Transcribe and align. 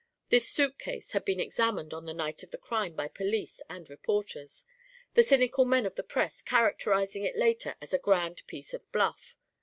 This 0.29 0.49
suitcase 0.49 1.11
had 1.11 1.23
been 1.25 1.39
examined 1.39 1.93
on 1.93 2.07
the 2.07 2.13
night 2.15 2.41
of 2.41 2.49
the 2.49 2.57
crime 2.57 2.95
by 2.95 3.07
police 3.07 3.61
and 3.69 3.87
reporters, 3.87 4.65
the 5.13 5.21
cynical 5.21 5.63
men 5.63 5.85
of 5.85 5.93
the 5.93 6.01
press 6.01 6.41
characterising 6.41 7.23
it 7.23 7.35
later 7.35 7.75
as 7.79 7.93
a 7.93 7.99
grand 7.99 8.41
piece 8.47 8.73
of 8.73 8.91
bluff. 8.91 9.37